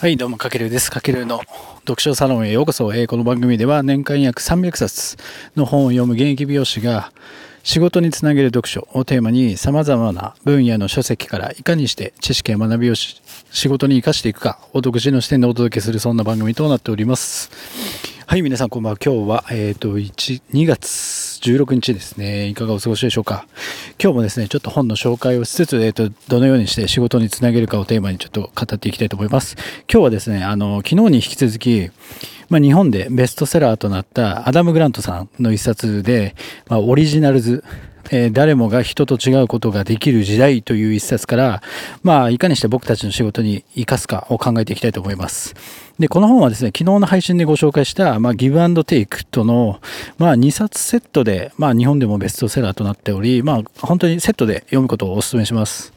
[0.00, 0.92] はい、どうも、かけるです。
[0.92, 1.40] かけるの
[1.80, 2.94] 読書サロンへようこそ。
[2.94, 5.16] えーこの番組では年間約300冊
[5.56, 7.10] の本を読む現役美容師が
[7.64, 13.20] 仕事につなげる読書をテーマに様々な分野の書籍からいかにして知識や学びを仕
[13.66, 17.50] 事に生かしていくかを独自の視点でお届けするそんな番組となっております。
[18.24, 18.98] はい、皆さんこんばんは。
[19.04, 20.86] 今日は、えっ、と、1、2月
[21.40, 22.46] 16日ですね。
[22.46, 23.46] いかがお過ごしでしょうか。
[24.02, 29.56] 今日もですね、ちょっと本の紹介をしつつ、えっ、と、どのようにして仕事につなげるかをテーマにちょっと語っていきたいと思います。
[29.92, 31.90] 今日はですね、あの、昨日に引き続き、
[32.48, 36.34] まあ、日本でベストセラーとなったアダム・グラントさんの一冊で、
[36.68, 37.64] まあ、オリジナルズ、
[38.10, 41.62] えー誰もが人と違うことができる時代という一冊から、
[42.02, 45.54] まあ、いかにして僕たちの仕事に生かすかを考えていきたいと思います。
[45.98, 49.80] で、この本はですね、昨日の配信でご紹介した、まあ、ギブアンドテイクとの、
[50.16, 55.92] まあ、2冊セットで、まあ、日本でもベストセラーとなっており、まあ、本当にセットで読むことをお勧めします。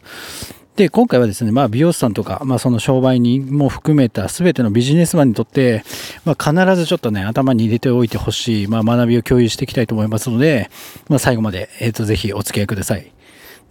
[0.76, 5.84] で、今回はですね、まあ、美容師さんとか、まあ、その商売人も含めた全てのビジネスマンにとって、
[6.26, 10.72] まあ、必ずちょっとね、頭に入れておいてほしい、まあ、学びを共有していきたいと思いますので、
[11.10, 13.12] まあ、最後まで、えっ、と、ぜひお付き合いください。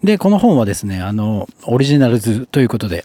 [0.05, 3.05] で、この本はですね、あの、オリジナルズということで、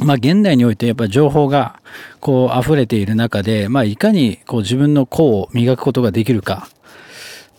[0.00, 1.80] まあ、現代においてやっぱり情報が
[2.20, 6.68] こう溢れている中で、まあ、いかにこう自分の個を磨くことができるか、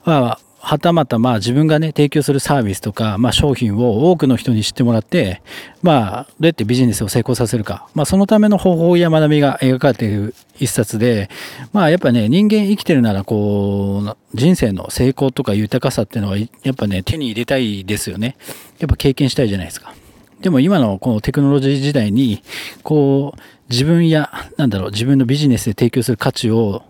[0.05, 5.41] まあ、はたまたまあ自分がね提供するサービスとか、まあ、商品を多くの人に知ってもらって、
[5.81, 11.29] まあ、どうやってビジネスを成功させるか、まあ、そのための方法や学びが描かれている一冊で、
[11.73, 18.35] まあ、やっぱね人間生きてるならこう人生の成功とか豊かさっていうのはやっぱね手に入れたいですよね。
[18.79, 19.93] やっぱ経験したいじゃないですか。
[20.41, 22.43] でも今のこのテクノロジー時代に、
[22.83, 26.83] こう、自分や、なんだろう、自分のビジネスで提供する価値を、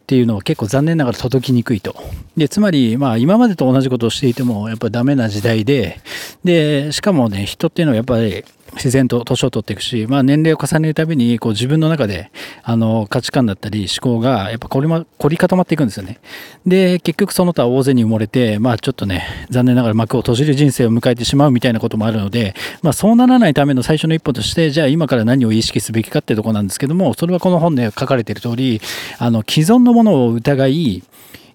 [0.00, 1.96] っていうのは結構残念ながら届きにくいと。
[2.38, 6.00] で、つまり、まあ今までと同じことをしていても、やっぱりダメな時代で、
[6.44, 12.30] で、しかもね、人っていうのはやっぱり自然と年を取っていくし、まあ年齢を重ねるたびに、こう自分の中で、
[12.62, 16.20] あの、価値観だったり思考が、やっぱ凝り,、ま、凝り固まっていくんですよね。
[16.66, 28.80] で、結局その他大勢に埋もれて、まあちょっとね、残念ながら幕を閉じる人生を迎えてしまうみたいなこともあるので、まあそうならないための最初の一歩として、じゃあ今から何を意識すべきかってとこなんですけども、それはこの本で書かれている通り、
[29.18, 31.02] あの、既存のものを疑い、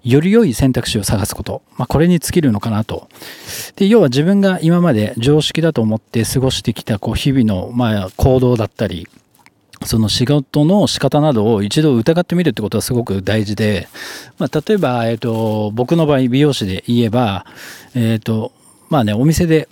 [0.03, 1.61] より良い選択肢を探すこと。
[1.77, 3.07] まあ、これに尽きるのかなと。
[3.75, 9.07] で、要は自分が今まで常識だと思って過ごしてきた、こう、日々の、まあ、行動だったり、
[9.85, 13.87] その仕事の仕方などを一度疑ってみるってことはすごく大事で、
[14.37, 17.45] まあ、例えば、えっ、と、僕の場合、美容師で言えば、
[17.95, 18.51] えっ、と、
[18.89, 19.67] まあね、お店で、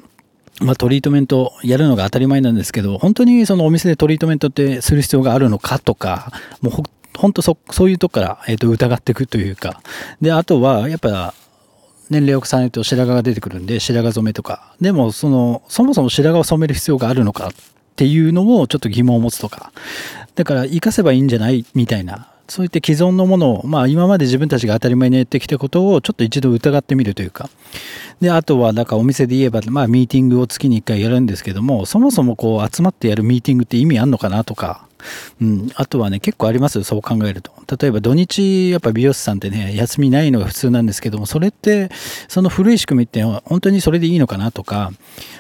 [0.62, 6.31] まあ、トリートメントやるのが当たり前なんですけど、本当にそのお店でトリートメントってする必要があるのかとか、
[6.62, 6.84] もう
[7.22, 9.80] 本当そそういうとこから、えー、と疑っていくというか、
[10.22, 11.36] で、あとはやっぱ
[12.09, 17.52] 年齢を重ねると白髪が出てくるんで、白髪染めとか、でもその、そもそも白髪を染める必要があるのかっ
[17.96, 19.72] ていうのをちょっと疑問を持つとか、
[20.34, 27.50] だから生かせばいいんじゃないみたいな、そういった既存のものを、まあ今まで自分たちが当たり前にやってきたことをちょっと一度疑ってみるというか、
[28.19, 34.85] で、あとは、だかお店で言えば、まあミーティングを月に1回やるんですけども、そもそもこう集まってやるミーティングって意味あんのかなとか、
[35.40, 37.53] うん、あとはね、結構あります、そう考えると。
[37.78, 41.90] 例えば土日、やっぱ美容師さんってね、休みないのが普通なんですけども、それって、
[42.28, 44.91] その古い仕組みって本当にそれでいいのかなとか、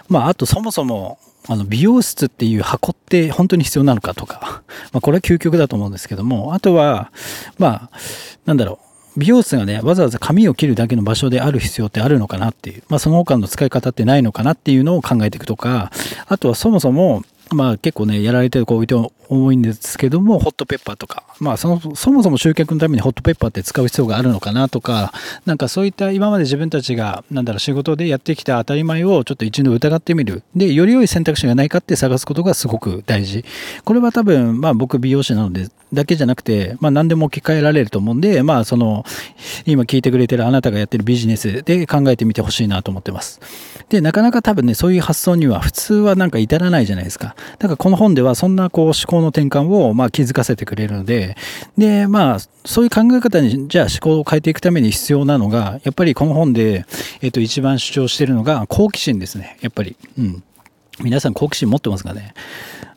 [0.07, 1.19] まあ、あとそもそも、
[1.51, 4.61] あの美容室っていう箱って本当に必要なのかとか、
[4.93, 7.11] まあ、これは究極だと思うんですけども、あとは、
[7.57, 7.97] まあ、
[8.45, 8.79] なんだろ
[9.17, 15.91] う、美容室がね、わざわざ髪を切るだけの場所である必要ってあるのかなっていう、まあ、その他の使い方ってないのかなっていうのを考えていくとか、
[16.25, 17.23] あとはそもそも、
[17.53, 25.13] まあ結構ね、やられてる子多いと思うんですけども、ホットペッパーとか、まあその、そもそも集客のためにホットペッパーって使う必要があるのかなとか、
[25.45, 30.43] なんかそういった今まで自分たちが、なんだろう、仕事でやってきた当たり前をちょっと一度疑ってみる。
[30.55, 33.43] で、より良い選択肢がないかって探すことがすごく大事。
[33.83, 39.05] これは多分、まあ僕美容師なので、だけじゃなくて、まあ何でも置き換えられると思うんで、まあその、
[39.65, 43.39] 今聞いてくれてるあなたがやってるビジネスで考えてみてほしいなと思ってます。
[43.89, 47.35] で、なかなか多分ね、そういう発想には普通はなんか至らないじゃないですか。
[47.59, 51.35] だからこの本ではそんなこう思考の転換をまあ気づかせてくれるので、
[51.77, 56.85] で、まあ、そういう考え方に、じゃあ思考を変えていくために必要なのが、やっぱりこの本で、
[57.21, 59.57] えっと、一番主張しているのが好奇心ですね。
[59.61, 59.95] やっぱり。
[60.17, 60.43] うん。
[61.03, 62.33] 皆さん好奇心持ってますかね？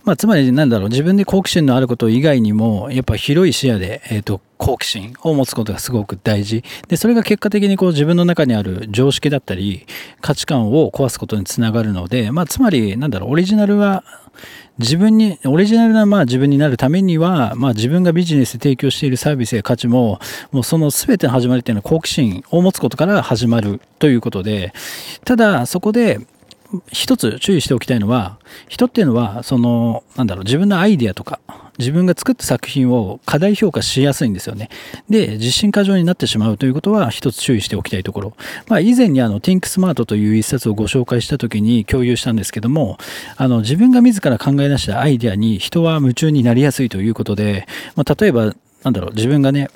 [0.05, 6.63] まあ、つまりなんだろう、自分で好奇心のあること以外にも、やっぱ広い視野で、えっ、と、好奇心を持つことがすごく大事。
[6.89, 9.87] で、それが結果的にこう自分の中にある常識だったり、
[10.21, 14.05] 価値観を壊すことにつながるので、まあ、つまり、なんだろう、オリジナルは、
[14.79, 20.19] 自分に、オリジナルなまあ自分になるためには、まあ自分がビジネスで提供しているサービスや価値も、
[20.51, 24.73] もうその全ての始まりっていうのは好奇心を持つことから始まるということで、
[25.25, 26.19] ただそこで、
[26.91, 28.39] 一つ注意しておきたいのは、
[28.69, 31.41] 人っていうのは、その、なんだろう、自分のアイデアとか、
[31.79, 34.71] 自分が作った作品を過大評価しやすいんですよね。
[35.09, 38.37] で、自信過剰になってしまうということは一つ注意しておきたいところ。
[38.69, 42.99] まあ、以前にあの、Think Smart という一冊をご紹介した時に共有したんですけども、
[43.37, 47.67] あの、自分が自ら考え出したアイデアに人は夢中になりやすいということで、
[47.97, 49.69] まあ、例えば、なんだろう、自分がね、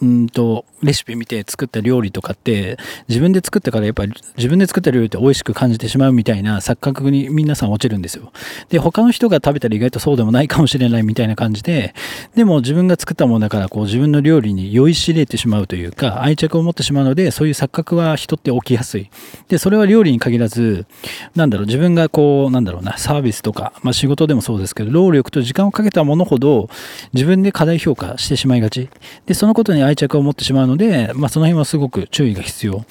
[0.00, 2.78] うんと、レシピ見て作った料理とかって、
[3.08, 8.32] 自分で作ったからやっぱり自分で作った料理って美味しく感じてしまうみたいな錯覚に皆さん落ちるんですよ。
[8.68, 11.94] で、他の人が食べたら意外とそうでもないかもしれないみたいな感じで、
[12.36, 19.10] でも自分が作ったものだからこう自分の料理に酔いしれてしまうというか、愛着を持ってしまうので、そういう錯覚は人って起きやすい。
[19.48, 20.86] で、それは料理に限らず、
[21.34, 26.70] なんだろう、自分がこう、なんだろうな、サービスとか、まあ仕事でもそうですけど、労力と時間をかけたものほど
[27.12, 28.88] 自分で過大評価してしまいがち。
[29.26, 32.84] で、そのことに愛着を持ってしまうので、まあその辺はすごく注意が必要。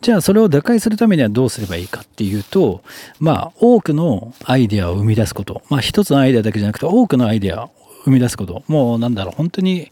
[0.00, 2.82] じゃあそれを打開するためにはどうすればいいかっていうと、
[3.18, 5.62] まあ多くのアイデアを生み出すこと。
[5.70, 7.70] まあ一つのアイデアだけじゃなくて多くのアイデアを
[8.04, 8.62] 生み出すこと。
[8.68, 9.90] もうなんだろう、本当に、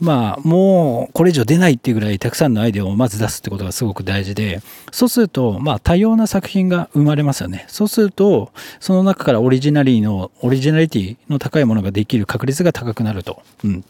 [0.00, 7.64] まあもうこれ以上出ないっていうぐらいたくさんのアイデアをまず出すってことがすごく大事で、そうすると、まあ多様な作品が生まれますよね。
[7.68, 8.50] そうすると、
[8.80, 13.40] その中からオリジナリーの、オリジナリティの高いものができる確率が高くなると。
[13.62, 13.84] うん。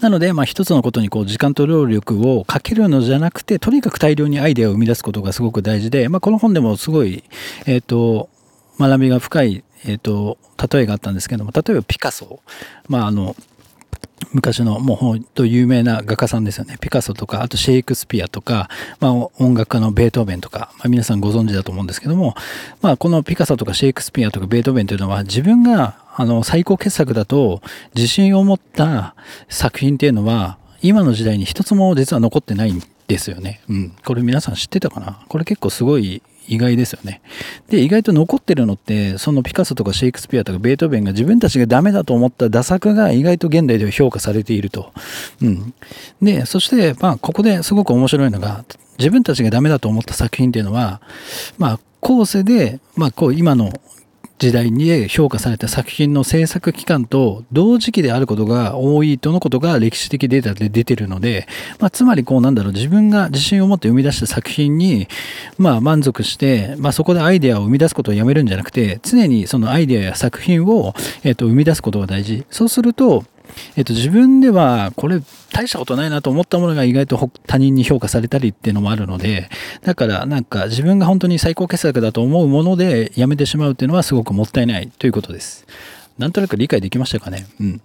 [0.00, 7.24] なので、まあ、一つのことにこう時間と労力をかけるのじゃなくて、とにかく大量にアイデアを生み出すことがすごく大事で、まあ、この本でもすごい、
[7.66, 8.28] えっ、ー、と、
[8.78, 10.38] 学びが深い、えっ、ー、と、
[10.70, 12.40] 例えがあったんですけども、例えばピカソ。
[12.88, 13.36] まあ、あの、
[14.32, 16.78] 昔のもう本当有名な画家さんですよね。
[16.80, 18.68] ピカソとか、あとシェイクスピアとか、
[18.98, 22.34] まあ音楽家のベートーベンとか、まあ皆さんご存知だと思うんですけども、
[22.80, 27.60] まあこのピカソとかシェイクスピアとかベートーベンというのは自分があの最高傑作だと
[27.94, 29.14] 自信を持った
[29.48, 33.60] 作品っていうのは今の時代に一つも実は残ってないんですよね。
[33.68, 33.96] うん。
[34.04, 35.20] これ皆さん知ってたかな？
[35.28, 37.20] これ結構すごい意外ですよね。
[37.68, 44.92] で、意外と残ってるのって、そのピカソとかシェイクスピアとかベートーベンが自分たちがダメだと思った打作が意外と現代では評価されていると。
[45.42, 45.74] うん。
[46.22, 48.64] で、そして、まあ、ここですごく面白いのが、
[48.98, 51.00] 自分たちがダメだと思った作品っていうのは、
[51.58, 53.72] まあ、後世で、まあ、こう、今の
[54.38, 61.46] 時代に評価された作品の制作期間と同時期であることが多いとのことが歴史的データで出てるので、
[61.78, 65.08] まあ、つまりこうなんだろう、自分が自信を持って生み出した作品に、
[65.56, 70.94] まあ満足して、まあそこでアイデアを生み出すことをやめるんじゃなくて、常にそのアイデアや作品を、
[71.24, 72.44] えっと、生み出すことが大事。
[72.50, 73.24] そうすると、
[73.76, 75.20] えっと、自分ではこれ
[75.52, 79.48] 大したことないなと思ったものが意外と他人に評価されたりっていうのもあるので、
[79.82, 85.66] だからなんか自分が本当に最高傑作だと思うものでやめてしまうっていうのはすごくもったいないということです。
[86.18, 87.46] なんとなく理解できましたかね？
[87.60, 87.80] うん。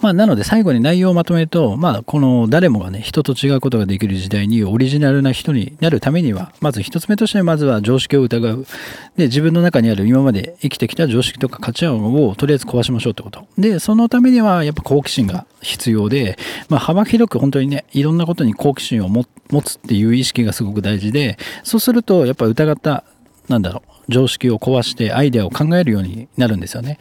[0.00, 8.66] まあ、なので最後に内容をまとめると、まあ、この誰もがね、人と違うことができる時代にオリジナルな人になるためには、まず一つ目としてまずは常識を疑う。
[9.16, 13.46] で、自分の中にある今まで生きてきた常識とか価値観をとりあえず壊しましょうってこと。
[13.58, 19.24] で、そのためにはやっぱ好奇心が必要で、まあ、幅広く本当にね、いろんなことに好奇心を持
[19.62, 23.04] つっていう意識がすごく大事で、そうするとやっぱ疑った、
[23.48, 26.98] なんだろう、常識を壊してアイデアを考えるようになるんですよね。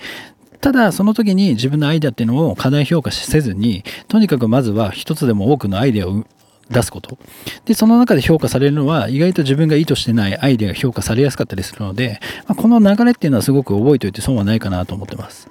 [0.62, 6.26] ただ、その時に自分のアイデアっていうのを過大評価せずに、とにかくまずは一つでも多くのアイデアを
[6.70, 7.18] 出すこと。
[7.66, 15.48] で、その中で評価されるのは、意外と自分が意図してないアイデアが評価されやすかったりするので、まあ、この流れっていうのはすごく覚えておいて損はないかなと思ってます。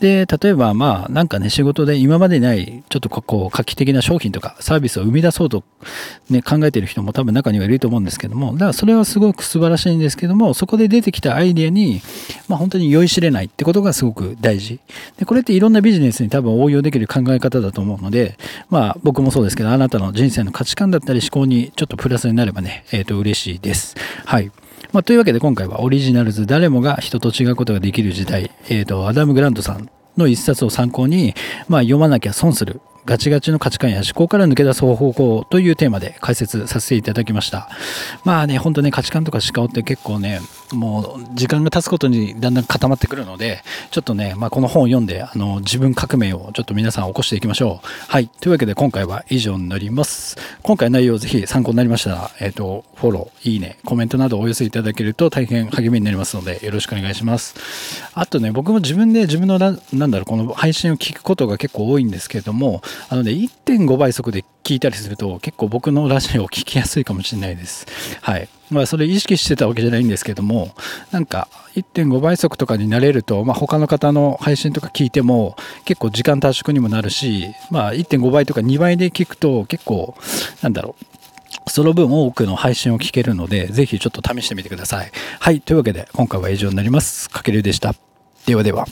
[0.00, 5.62] で、例えばまあなんかね仕事で今までないちょっとこう画期的な商品とかサービスを生み出そうと
[6.28, 12.02] ね考えてる人も多分中にはいると思うんですけども、だからそれはすごく素晴らしいんですけども、そこで出てきたアイデアに
[12.48, 14.80] まあ本当に酔いしれないってことがすごく大事。
[15.16, 18.36] で、これっていろんなビジネスに多分応用できる考え方だと思うので、
[18.70, 23.96] まあ僕もそうですけど、あなたの人生の価値観だったり思考にちょっとプラスになればね、えっ、ー、と嬉しいです。
[24.24, 24.52] はい。
[24.92, 31.34] まあ、というわけで今回はオリジナルズ誰もが人と違うことができる時代、えっ、ー、と、アダム・グラントさんの一冊を参考に、
[31.68, 37.68] まあ、読まなきゃ損するガチガチの価値観や思考から抜け出す方法というテーマで解説させていただきました。
[38.24, 40.40] まあね、ほんとね、価値観とか思考って結構ね、
[40.72, 47.86] もう時間が経つことにだんだん固まってくるので、ちょっとね、まあこの本を読んで、あの、自分革命をちょっと皆さん起こしていきましょう。
[48.08, 48.28] はい。
[48.28, 50.36] というわけで今回は以上になります。
[50.62, 57.54] 今回内容ぜひ参考になりましたら、えっ、ー、と、フォロー、いいね、コメントなどお寄せいただけると大変励みになりますので、よろしくお願いします。
[58.14, 62.80] あとね、僕も自分で自分のなんだろう、この配信を聞くことが結構多いんですけれども、
[63.10, 67.86] あのね、1.5倍速で聞いたりすると結構僕のラジオを聞きやすいかもしれないです。
[68.22, 68.48] はい。
[68.70, 70.74] まあそれ意識してたわけじゃないんですけども、
[71.10, 80.14] なんか1.5倍速とかになれると、まあ他の方の配信とか聞いても結構時間短縮にもなるし、まあ1.5倍とか2倍で聞くと結構、
[80.62, 81.04] なんだろう、
[81.66, 85.10] その分多くの配信を聞けるので、ぜひちょっと試してみてください。
[85.40, 85.60] はい。
[85.60, 87.30] というわけで、今回は以上になります。
[87.30, 87.94] かけるでした。
[88.46, 88.86] ではでは。